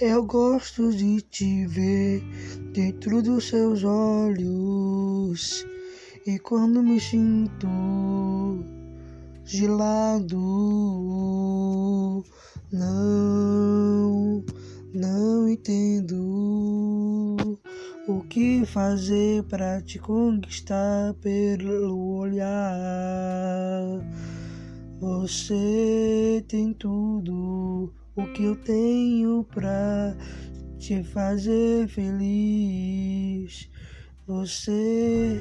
Eu 0.00 0.24
gosto 0.24 0.90
de 0.90 1.20
te 1.20 1.66
ver 1.66 2.22
dentro 2.72 3.22
dos 3.22 3.48
seus 3.48 3.84
olhos. 3.84 5.66
E 6.26 6.38
quando 6.38 6.82
me 6.82 6.98
sinto 6.98 7.68
gelado, 9.44 10.38
não, 12.72 14.42
não 14.94 15.46
entendo 15.46 16.16
o 18.08 18.22
que 18.30 18.64
fazer 18.64 19.42
para 19.44 19.82
te 19.82 19.98
conquistar 19.98 21.12
pelo 21.20 22.16
olhar. 22.16 22.48
Você 24.98 26.42
tem 26.48 26.72
tudo 26.72 27.92
o 28.14 28.26
que 28.32 28.44
eu 28.44 28.56
tenho 28.56 29.44
pra 29.44 30.14
te 30.78 31.02
fazer 31.02 31.88
feliz. 31.88 33.70
Você 34.26 35.40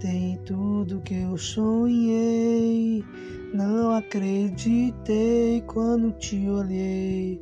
tem 0.00 0.38
tudo 0.44 1.00
que 1.00 1.14
eu 1.14 1.36
sonhei. 1.36 3.04
Não 3.52 3.90
acreditei 3.90 5.62
quando 5.66 6.12
te 6.12 6.48
olhei. 6.48 7.40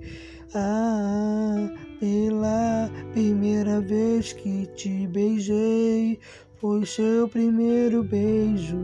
Ah, 0.54 1.68
pela 2.00 2.90
primeira 3.12 3.80
vez 3.82 4.32
que 4.32 4.66
te 4.74 5.06
beijei, 5.08 6.18
foi 6.56 6.86
seu 6.86 7.28
primeiro 7.28 8.02
beijo. 8.02 8.78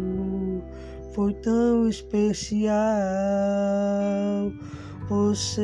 Foi 1.15 1.33
tão 1.35 1.89
especial. 1.89 2.75
Você 5.09 5.61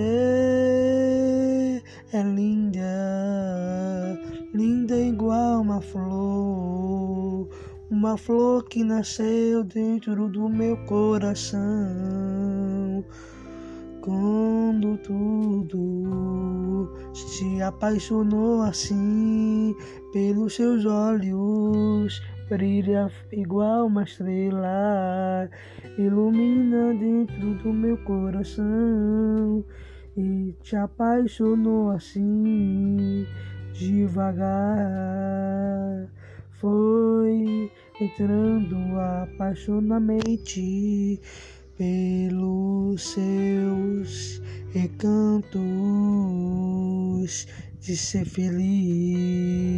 é 2.13 2.23
linda, 2.23 2.83
linda 4.53 4.95
igual 4.99 5.63
uma 5.63 5.81
flor, 5.81 7.49
uma 7.91 8.19
flor 8.19 8.65
que 8.65 8.85
nasceu 8.85 9.65
dentro 9.65 10.29
do 10.29 10.47
meu 10.47 10.77
coração. 10.85 11.59
Quando 14.03 14.99
tudo 14.99 16.93
se 17.15 17.63
apaixonou 17.63 18.61
assim 18.61 19.75
pelos 20.13 20.55
seus 20.55 20.85
olhos, 20.85 22.23
brilha 22.49 23.11
igual 23.33 23.87
uma 23.87 24.03
estrela, 24.03 25.49
ilumina 25.97 26.93
dentro 26.95 27.55
do 27.55 27.73
meu 27.73 27.97
coração 27.99 29.65
e 30.17 30.55
te 30.63 30.75
apaixonou 30.77 31.91
assim 31.91 33.25
devagar. 33.73 34.49
Foi 36.53 37.71
entrando 38.01 38.77
apaixonadamente 38.99 41.21
pelos 41.79 43.03
seus 43.03 44.43
recantos 44.73 45.61
de 47.81 47.97
ser 47.97 48.27
feliz. 48.27 49.71